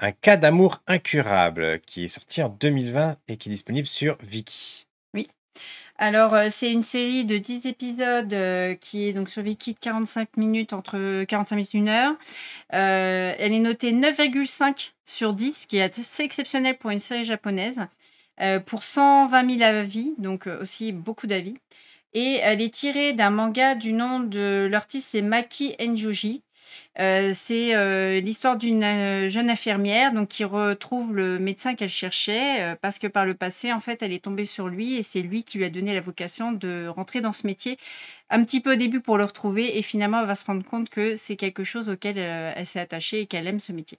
[0.00, 4.86] Un cas d'amour incurable qui est sorti en 2020 et qui est disponible sur Viki.
[5.14, 5.26] Oui.
[5.98, 9.78] Alors, euh, c'est une série de 10 épisodes euh, qui est donc sur Viki de
[9.80, 12.14] 45 minutes, entre 45 minutes et 1 heure.
[12.74, 17.24] Euh, elle est notée 9,5 sur 10, ce qui est assez exceptionnel pour une série
[17.24, 17.80] japonaise.
[18.40, 21.56] euh, pour 120 000 avis, donc aussi beaucoup d'avis.
[22.14, 26.42] Et elle est tirée d'un manga du nom de l'artiste, c'est Maki Enjoji.
[27.00, 32.76] Euh, c'est euh, l'histoire d'une euh, jeune infirmière donc qui retrouve le médecin qu'elle cherchait
[32.82, 35.44] parce que par le passé en fait elle est tombée sur lui et c'est lui
[35.44, 37.78] qui lui a donné la vocation de rentrer dans ce métier
[38.30, 40.88] un petit peu au début pour le retrouver et finalement elle va se rendre compte
[40.88, 43.98] que c'est quelque chose auquel elle s'est attachée et qu'elle aime ce métier.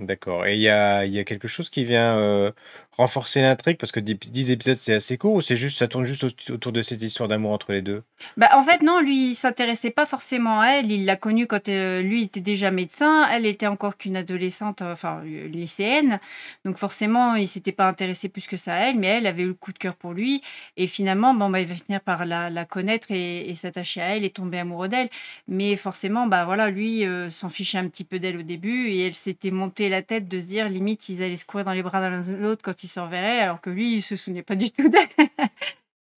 [0.00, 0.46] D'accord.
[0.46, 2.50] Et il y a, quelque chose qui vient euh,
[2.96, 3.76] renforcer l'intrigue?
[3.78, 6.72] Parce que 10 épisodes c'est assez court ou c'est juste ça tourne juste au- autour
[6.72, 8.02] de cette histoire d'amour entre les deux?
[8.36, 10.90] Bah, en fait, non, lui, il s'intéressait pas forcément à elle.
[10.90, 13.28] Il l'a connue quand euh, lui était déjà médecin.
[13.30, 16.20] Elle était encore qu'une adolescente, euh, enfin, lycéenne.
[16.64, 19.48] Donc, forcément, il s'était pas intéressé plus que ça à elle, mais elle avait eu
[19.48, 20.42] le coup de cœur pour lui.
[20.76, 24.30] Et finalement, bon, bah, il va finir par la, connaître et, s'attacher à elle et
[24.30, 25.10] tomber amoureux d'elle.
[25.48, 29.14] Mais forcément, bah, voilà, lui s'en fichait un petit peu d'elle au début et elle
[29.14, 32.00] s'était montée la tête de se dire, limite, ils allaient se courir dans les bras
[32.08, 35.08] l'un l'autre quand ils se alors que lui, il se souvenait pas du tout d'elle.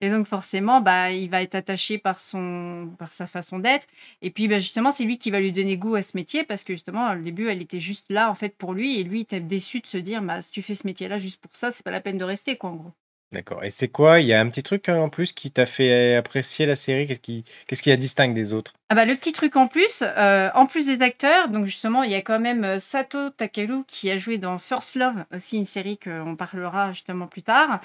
[0.03, 3.87] Et donc forcément, bah, il va être attaché par, son, par sa façon d'être.
[4.21, 6.65] Et puis bah, justement, c'est lui qui va lui donner goût à ce métier parce
[6.65, 8.99] que justement, au début, elle était juste là en fait pour lui.
[8.99, 11.39] Et lui, il était déçu de se dire, bah, si tu fais ce métier-là juste
[11.39, 12.93] pour ça, c'est pas la peine de rester, quoi, en gros.
[13.33, 13.63] D'accord.
[13.63, 14.19] Et c'est quoi?
[14.19, 17.07] Il y a un petit truc hein, en plus qui t'a fait apprécier la série?
[17.07, 18.73] Qu'est-ce qui, qu'est-ce qui la distingue des autres?
[18.89, 22.11] Ah bah, le petit truc en plus, euh, en plus des acteurs, donc justement, il
[22.11, 25.65] y a quand même euh, Sato Takeru qui a joué dans First Love, aussi une
[25.65, 27.81] série qu'on parlera justement plus tard.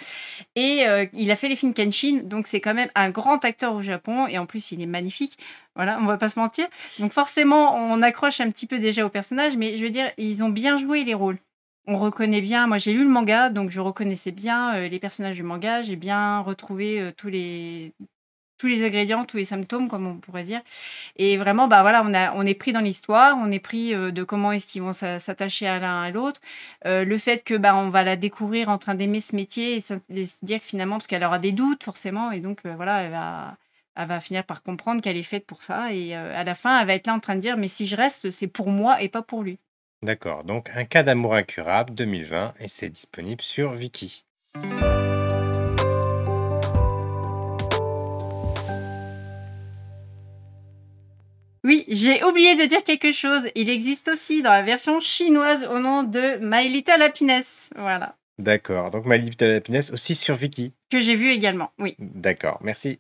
[0.55, 3.73] Et euh, il a fait les films Kenshin, donc c'est quand même un grand acteur
[3.75, 5.39] au Japon, et en plus, il est magnifique.
[5.77, 6.67] Voilà, on va pas se mentir.
[6.99, 10.45] Donc forcément, on accroche un petit peu déjà au personnage, mais je veux dire, ils
[10.45, 11.39] ont bien joué les rôles.
[11.91, 15.37] On reconnaît bien, moi j'ai lu le manga, donc je reconnaissais bien euh, les personnages
[15.37, 17.95] du manga, j'ai bien retrouvé euh, tous les
[18.59, 20.61] tous les ingrédients, tous les symptômes, comme on pourrait dire.
[21.17, 24.11] Et vraiment, bah voilà, on, a, on est pris dans l'histoire, on est pris euh,
[24.13, 26.41] de comment est-ce qu'ils vont s'a- s'attacher à l'un à l'autre.
[26.85, 29.95] Le fait que bah, on va la découvrir en train d'aimer ce métier et, se
[30.45, 33.57] dire que finalement, parce qu'elle aura des doutes forcément, et donc voilà, elle va,
[33.97, 35.93] elle va finir par comprendre qu'elle est faite pour ça.
[35.95, 37.97] Et à la fin, elle va être là en train de dire, mais si je
[37.97, 39.59] reste, c'est pour moi et pas pour lui.
[40.03, 40.45] D'accord.
[40.45, 44.25] Donc, un cas d'amour incurable 2020 et c'est disponible sur Viki.
[51.65, 53.49] Oui, j'ai oublié de dire quelque chose.
[53.55, 57.71] Il existe aussi dans la version chinoise au nom de My Little Happiness.
[57.77, 58.17] Voilà.
[58.39, 58.91] D'accord.
[58.93, 60.73] Donc, My Little Happiness aussi sur Viki.
[60.91, 61.73] Que j'ai vu également.
[61.79, 61.97] Oui.
[61.99, 62.59] D'accord.
[62.63, 62.97] Merci.